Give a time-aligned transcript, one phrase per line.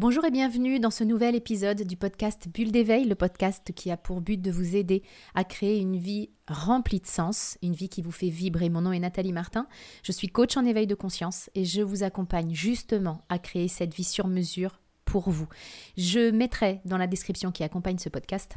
[0.00, 3.96] Bonjour et bienvenue dans ce nouvel épisode du podcast Bulle d'éveil, le podcast qui a
[3.96, 5.02] pour but de vous aider
[5.34, 8.68] à créer une vie remplie de sens, une vie qui vous fait vibrer.
[8.68, 9.66] Mon nom est Nathalie Martin,
[10.04, 13.92] je suis coach en éveil de conscience et je vous accompagne justement à créer cette
[13.92, 15.48] vie sur mesure pour vous.
[15.96, 18.56] Je mettrai dans la description qui accompagne ce podcast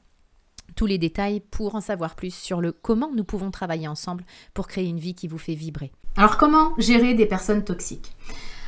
[0.75, 4.67] tous les détails pour en savoir plus sur le comment nous pouvons travailler ensemble pour
[4.67, 5.91] créer une vie qui vous fait vibrer.
[6.17, 8.15] Alors comment gérer des personnes toxiques?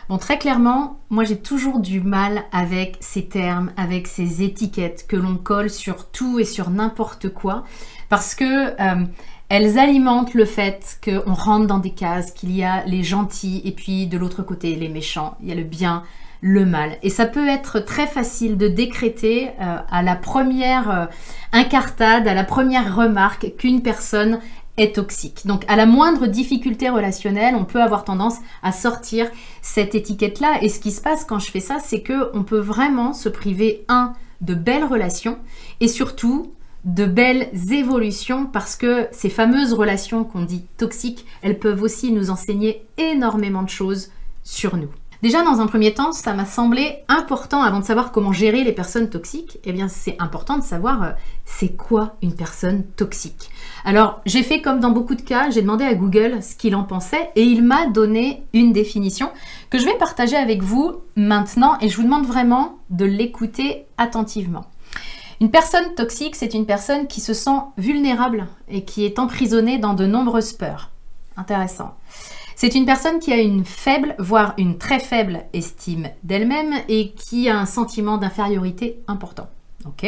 [0.10, 5.16] Bon, très clairement, moi j'ai toujours du mal avec ces termes, avec ces étiquettes que
[5.16, 7.64] l'on colle sur tout et sur n'importe quoi,
[8.10, 9.06] parce que euh,
[9.48, 13.72] elles alimentent le fait qu'on rentre dans des cases, qu'il y a les gentils et
[13.72, 16.04] puis de l'autre côté les méchants, il y a le bien,
[16.42, 16.98] le mal.
[17.02, 21.06] Et ça peut être très facile de décréter euh, à la première euh,
[21.54, 24.40] incartade, à la première remarque qu'une personne
[24.78, 25.46] est toxique.
[25.46, 29.30] Donc à la moindre difficulté relationnelle, on peut avoir tendance à sortir
[29.62, 30.60] cette étiquette-là.
[30.62, 33.30] Et ce qui se passe quand je fais ça, c'est que on peut vraiment se
[33.30, 35.38] priver un de belles relations
[35.80, 36.52] et surtout
[36.86, 42.30] de belles évolutions parce que ces fameuses relations qu'on dit toxiques, elles peuvent aussi nous
[42.30, 44.10] enseigner énormément de choses
[44.44, 44.90] sur nous.
[45.22, 48.74] Déjà, dans un premier temps, ça m'a semblé important, avant de savoir comment gérer les
[48.74, 51.12] personnes toxiques, eh bien, c'est important de savoir euh,
[51.46, 53.50] c'est quoi une personne toxique?
[53.86, 56.84] Alors, j'ai fait comme dans beaucoup de cas, j'ai demandé à Google ce qu'il en
[56.84, 59.30] pensait et il m'a donné une définition
[59.70, 64.66] que je vais partager avec vous maintenant et je vous demande vraiment de l'écouter attentivement.
[65.42, 69.94] Une personne toxique, c'est une personne qui se sent vulnérable et qui est emprisonnée dans
[69.94, 70.92] de nombreuses peurs.
[71.36, 71.96] Intéressant.
[72.56, 77.50] C'est une personne qui a une faible, voire une très faible estime d'elle-même et qui
[77.50, 79.50] a un sentiment d'infériorité important.
[79.86, 80.06] Ok?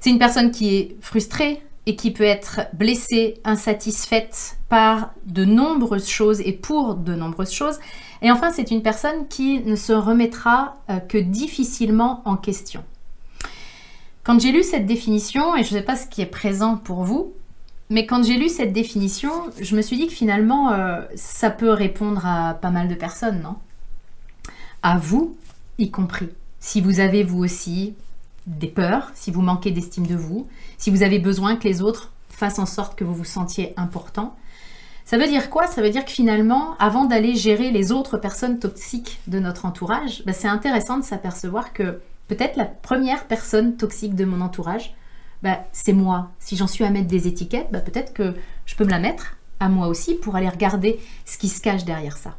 [0.00, 6.06] C'est une personne qui est frustrée et qui peut être blessée, insatisfaite par de nombreuses
[6.06, 7.78] choses et pour de nombreuses choses.
[8.20, 12.84] Et enfin, c'est une personne qui ne se remettra euh, que difficilement en question.
[14.22, 17.04] Quand j'ai lu cette définition, et je ne sais pas ce qui est présent pour
[17.04, 17.32] vous,
[17.88, 21.70] mais quand j'ai lu cette définition, je me suis dit que finalement, euh, ça peut
[21.70, 23.56] répondre à pas mal de personnes, non?
[24.82, 25.38] À vous,
[25.78, 26.28] y compris.
[26.60, 27.94] Si vous avez vous aussi
[28.48, 30.48] des peurs, si vous manquez d'estime de vous,
[30.78, 34.36] si vous avez besoin que les autres fassent en sorte que vous vous sentiez important.
[35.04, 35.66] Ça veut dire quoi?
[35.66, 40.22] Ça veut dire que finalement, avant d'aller gérer les autres personnes toxiques de notre entourage,
[40.26, 44.94] bah, c'est intéressant de s'apercevoir que peut-être la première personne toxique de mon entourage,
[45.42, 46.30] bah, c'est moi.
[46.38, 48.34] Si j'en suis à mettre des étiquettes, bah, peut-être que
[48.66, 51.84] je peux me la mettre à moi aussi pour aller regarder ce qui se cache
[51.84, 52.36] derrière ça.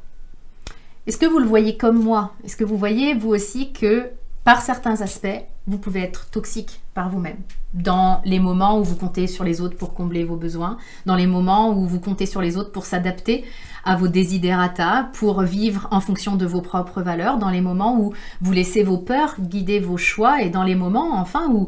[1.07, 2.33] Est-ce que vous le voyez comme moi?
[2.43, 4.11] Est-ce que vous voyez vous aussi que
[4.43, 5.27] par certains aspects,
[5.67, 7.37] vous pouvez être toxique par vous-même.
[7.73, 11.27] Dans les moments où vous comptez sur les autres pour combler vos besoins, dans les
[11.27, 13.45] moments où vous comptez sur les autres pour s'adapter
[13.83, 18.13] à vos desiderata, pour vivre en fonction de vos propres valeurs, dans les moments où
[18.41, 21.67] vous laissez vos peurs guider vos choix et dans les moments enfin où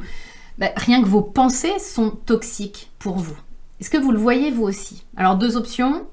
[0.57, 3.37] bah, rien que vos pensées sont toxiques pour vous.
[3.79, 5.05] Est-ce que vous le voyez vous aussi?
[5.15, 6.03] Alors deux options.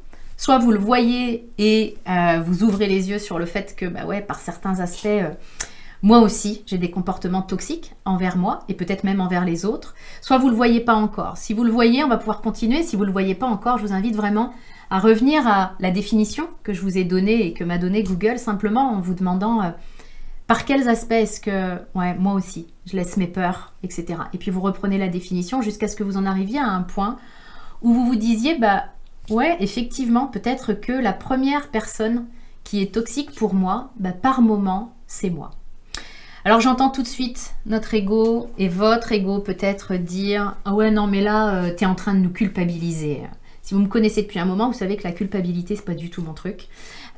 [0.41, 4.07] Soit vous le voyez et euh, vous ouvrez les yeux sur le fait que, bah
[4.07, 5.31] ouais, par certains aspects, euh,
[6.03, 9.95] moi aussi, j'ai des comportements toxiques envers moi et peut-être même envers les autres.
[10.21, 11.37] Soit vous ne le voyez pas encore.
[11.37, 12.83] Si vous le voyez, on va pouvoir continuer.
[12.83, 14.53] Si vous ne le voyez pas encore, je vous invite vraiment
[14.91, 18.39] à revenir à la définition que je vous ai donnée et que m'a donnée Google
[18.39, 19.71] simplement en vous demandant euh,
[20.47, 24.21] par quels aspects est-ce que, moi aussi, je laisse mes peurs, etc.
[24.33, 27.17] Et puis vous reprenez la définition jusqu'à ce que vous en arriviez à un point
[27.83, 28.85] où vous vous disiez, bah
[29.31, 32.27] ouais, effectivement, peut-être que la première personne
[32.65, 35.51] qui est toxique pour moi, bah, par moment, c'est moi.
[36.49, 41.07] Alors j'entends tout de suite notre ego et votre ego peut-être dire ah ouais non
[41.07, 43.21] mais là euh, tu es en train de nous culpabiliser.
[43.61, 46.09] Si vous me connaissez depuis un moment, vous savez que la culpabilité c'est pas du
[46.09, 46.69] tout mon truc.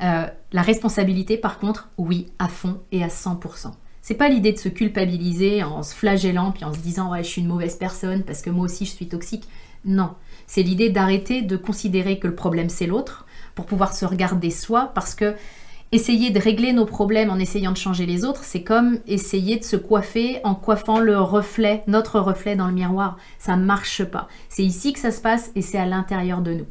[0.03, 3.71] Euh, la responsabilité, par contre, oui, à fond et à 100%.
[4.03, 7.29] C'est pas l'idée de se culpabiliser en se flagellant puis en se disant ouais je
[7.29, 9.45] suis une mauvaise personne parce que moi aussi je suis toxique.
[9.85, 10.17] Non,
[10.49, 14.91] c'est l'idée d'arrêter de considérer que le problème c'est l'autre pour pouvoir se regarder soi
[14.93, 15.37] parce que
[15.93, 19.65] essayer de régler nos problèmes en essayant de changer les autres, c'est comme essayer de
[19.65, 23.17] se coiffer en coiffant le reflet, notre reflet dans le miroir.
[23.39, 24.29] Ça marche pas.
[24.49, 26.67] C'est ici que ça se passe et c'est à l'intérieur de nous.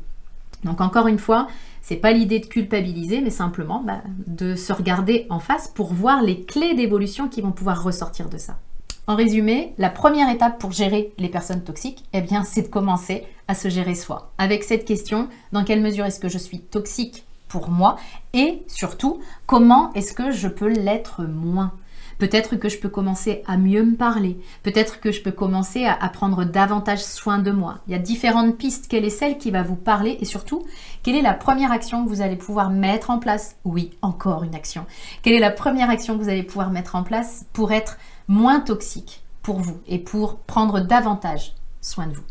[0.63, 1.47] Donc encore une fois,
[1.81, 6.21] c'est pas l'idée de culpabiliser, mais simplement bah, de se regarder en face pour voir
[6.21, 8.57] les clés d'évolution qui vont pouvoir ressortir de ça.
[9.07, 13.23] En résumé, la première étape pour gérer les personnes toxiques, eh bien, c'est de commencer
[13.47, 14.31] à se gérer soi.
[14.37, 17.97] Avec cette question, dans quelle mesure est-ce que je suis toxique pour moi
[18.33, 21.73] et surtout, comment est-ce que je peux l'être moins?
[22.19, 24.37] Peut-être que je peux commencer à mieux me parler.
[24.61, 27.77] Peut-être que je peux commencer à, prendre davantage soin de moi.
[27.87, 28.87] Il y a différentes pistes.
[28.89, 30.17] Quelle est celle qui va vous parler?
[30.19, 30.65] Et surtout,
[31.01, 33.55] quelle est la première action que vous allez pouvoir mettre en place?
[33.63, 34.85] Oui, encore une action.
[35.23, 37.97] Quelle est la première action que vous allez pouvoir mettre en place pour être
[38.27, 42.23] moins toxique pour vous et pour prendre davantage soin de vous?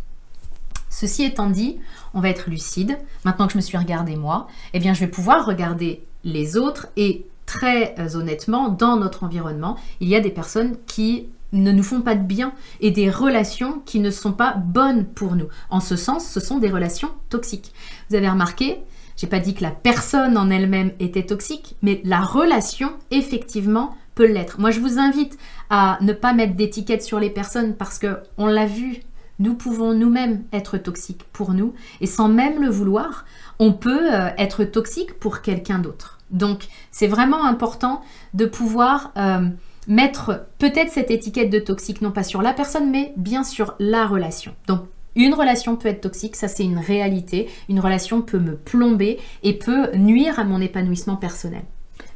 [0.91, 1.79] Ceci étant dit,
[2.15, 2.99] on va être lucide.
[3.25, 6.89] Maintenant que je me suis regardé moi, eh bien je vais pouvoir regarder les autres
[6.97, 11.83] et très euh, honnêtement, dans notre environnement, il y a des personnes qui ne nous
[11.83, 15.49] font pas de bien et des relations qui ne sont pas bonnes pour nous.
[15.71, 17.73] En ce sens, ce sont des relations toxiques.
[18.11, 18.83] Vous avez remarqué,
[19.17, 24.27] j'ai pas dit que la personne en elle-même était toxique, mais la relation effectivement peut
[24.27, 24.61] l'être.
[24.61, 25.39] Moi, je vous invite
[25.71, 29.01] à ne pas mettre d'étiquette sur les personnes parce que on l'a vu
[29.39, 33.25] nous pouvons nous-mêmes être toxiques pour nous et sans même le vouloir,
[33.59, 36.19] on peut euh, être toxique pour quelqu'un d'autre.
[36.31, 38.03] Donc c'est vraiment important
[38.35, 39.49] de pouvoir euh,
[39.87, 44.07] mettre peut-être cette étiquette de toxique non pas sur la personne mais bien sur la
[44.07, 44.55] relation.
[44.67, 44.83] Donc
[45.15, 47.49] une relation peut être toxique, ça c'est une réalité.
[47.69, 51.65] Une relation peut me plomber et peut nuire à mon épanouissement personnel.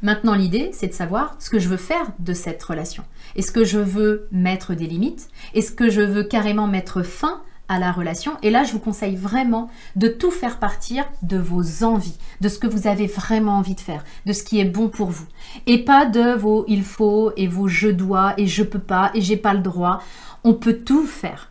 [0.03, 3.05] Maintenant, l'idée, c'est de savoir ce que je veux faire de cette relation.
[3.37, 5.29] Est-ce que je veux mettre des limites?
[5.53, 8.33] Est-ce que je veux carrément mettre fin à la relation?
[8.41, 12.59] Et là, je vous conseille vraiment de tout faire partir de vos envies, de ce
[12.59, 15.27] que vous avez vraiment envie de faire, de ce qui est bon pour vous.
[15.67, 19.21] Et pas de vos il faut et vos je dois et je peux pas et
[19.21, 20.03] j'ai pas le droit.
[20.43, 21.49] On peut tout faire.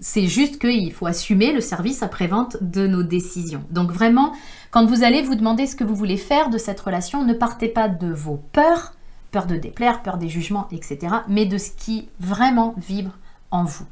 [0.00, 3.64] C'est juste qu'il faut assumer le service après-vente de nos décisions.
[3.70, 4.32] Donc vraiment,
[4.70, 7.68] quand vous allez vous demander ce que vous voulez faire de cette relation, ne partez
[7.68, 8.94] pas de vos peurs,
[9.30, 10.98] peur de déplaire, peur des jugements, etc.,
[11.28, 13.12] mais de ce qui vraiment vibre
[13.50, 13.86] en vous.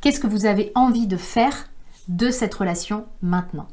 [0.00, 1.68] Qu'est-ce que vous avez envie de faire
[2.08, 3.68] de cette relation maintenant?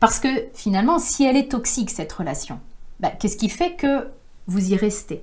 [0.00, 2.60] Parce que finalement, si elle est toxique, cette relation,
[2.98, 4.08] bah, qu'est-ce qui fait que
[4.46, 5.22] vous y restez?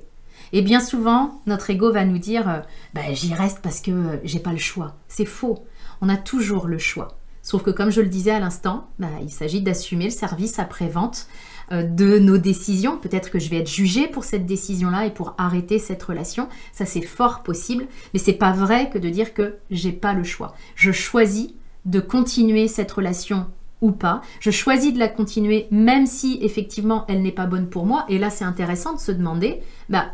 [0.54, 2.60] Et bien souvent, notre ego va nous dire euh,
[2.94, 4.96] bah, j'y reste parce que j'ai pas le choix.
[5.10, 5.66] C'est faux
[6.02, 7.18] on a toujours le choix.
[7.48, 11.28] Sauf que comme je le disais à l'instant, bah, il s'agit d'assumer le service après-vente
[11.72, 12.98] euh, de nos décisions.
[12.98, 16.50] Peut-être que je vais être jugée pour cette décision-là et pour arrêter cette relation.
[16.74, 20.26] Ça c'est fort possible, mais c'est pas vrai que de dire que j'ai pas le
[20.26, 20.56] choix.
[20.76, 21.52] Je choisis
[21.86, 23.48] de continuer cette relation
[23.80, 24.22] ou pas.
[24.42, 28.04] Je choisis de la continuer même si effectivement elle n'est pas bonne pour moi.
[28.10, 30.08] Et là c'est intéressant de se demander, bah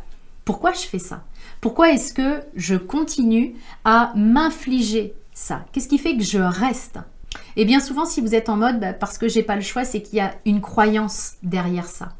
[0.45, 1.24] pourquoi je fais ça?
[1.62, 5.65] Pourquoi est-ce que je continue à m'infliger ça?
[5.71, 7.00] Qu'est-ce qui fait que je reste?
[7.56, 9.86] Et bien souvent, si vous êtes en mode bah, parce que j'ai pas le choix,
[9.86, 12.14] c'est qu'il y a une croyance derrière ça.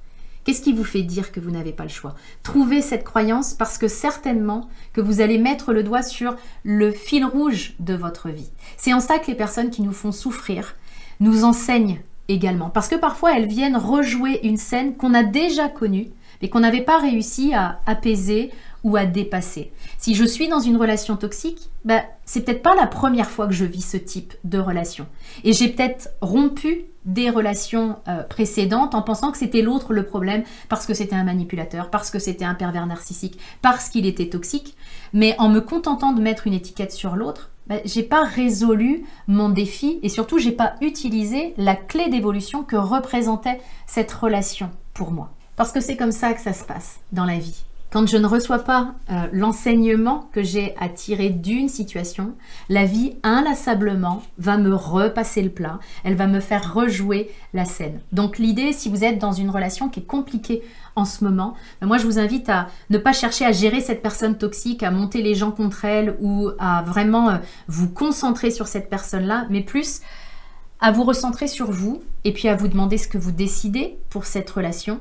[0.44, 2.16] Qu'est-ce qui vous fait dire que vous n'avez pas le choix?
[2.44, 7.24] Trouvez cette croyance parce que certainement que vous allez mettre le doigt sur le fil
[7.24, 8.52] rouge de votre vie.
[8.76, 10.76] C'est en ça que les personnes qui nous font souffrir
[11.22, 12.70] nous enseignent également.
[12.70, 16.10] Parce que parfois elles viennent rejouer une scène qu'on a déjà connue,
[16.42, 18.52] mais qu'on n'avait pas réussi à apaiser
[18.84, 19.72] ou à dépasser.
[19.98, 23.54] Si je suis dans une relation toxique, bah, c'est peut-être pas la première fois que
[23.54, 25.08] je vis ce type de relation.
[25.44, 30.44] Et j'ai peut-être rompu des relations euh, précédentes en pensant que c'était l'autre le problème
[30.70, 34.76] parce que c'était un manipulateur, parce que c'était un pervers narcissique, parce qu'il était toxique.
[35.14, 39.50] Mais en me contentant de mettre une étiquette sur l'autre, bah, j'ai pas résolu mon
[39.50, 45.32] défi et surtout j'ai pas utilisé la clé d'évolution que représentait cette relation pour moi.
[45.56, 47.64] Parce que c'est comme ça que ça se passe dans la vie.
[47.94, 52.34] Quand je ne reçois pas euh, l'enseignement que j'ai à tirer d'une situation,
[52.68, 58.02] la vie inlassablement va me repasser le plat, elle va me faire rejouer la scène.
[58.12, 60.64] Donc l'idée, si vous êtes dans une relation qui est compliquée
[60.96, 64.02] en ce moment, ben moi je vous invite à ne pas chercher à gérer cette
[64.02, 67.38] personne toxique, à monter les gens contre elle ou à vraiment euh,
[67.68, 70.02] vous concentrer sur cette personne-là, mais plus
[70.80, 74.26] à vous recentrer sur vous et puis à vous demander ce que vous décidez pour
[74.26, 75.00] cette relation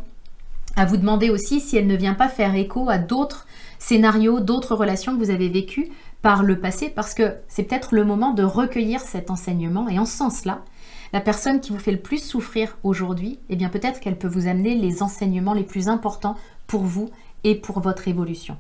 [0.77, 3.47] à vous demander aussi si elle ne vient pas faire écho à d'autres
[3.79, 5.91] scénarios, d'autres relations que vous avez vécues
[6.23, 9.89] par le passé, parce que c'est peut-être le moment de recueillir cet enseignement.
[9.89, 10.63] Et en ce sens-là,
[11.13, 14.47] la personne qui vous fait le plus souffrir aujourd'hui, eh bien peut-être qu'elle peut vous
[14.47, 16.37] amener les enseignements les plus importants
[16.67, 17.11] pour vous
[17.45, 18.57] et pour votre évolution.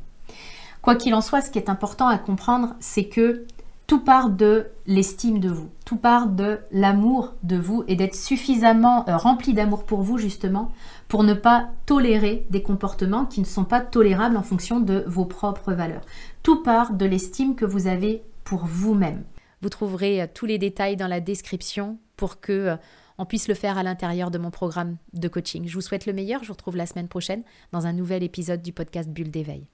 [0.82, 3.46] Quoi qu'il en soit, ce qui est important à comprendre, c'est que
[3.86, 9.08] tout part de l'estime de vous, tout part de l'amour de vous et d'être suffisamment
[9.08, 10.72] euh, rempli d'amour pour vous justement
[11.08, 15.26] pour ne pas tolérer des comportements qui ne sont pas tolérables en fonction de vos
[15.26, 16.02] propres valeurs.
[16.42, 19.24] Tout part de l'estime que vous avez pour vous-même.
[19.60, 22.76] Vous trouverez euh, tous les détails dans la description pour que euh,
[23.18, 25.68] on puisse le faire à l'intérieur de mon programme de coaching.
[25.68, 28.62] Je vous souhaite le meilleur, je vous retrouve la semaine prochaine dans un nouvel épisode
[28.62, 29.66] du podcast Bulle d'éveil.